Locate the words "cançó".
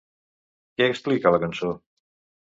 1.43-1.69